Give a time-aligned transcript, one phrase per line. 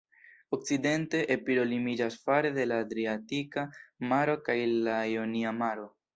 [0.55, 3.67] Okcidente, Epiro limiĝas fare de la Adriatika
[4.15, 5.89] Maro kaj la Ionia Maro.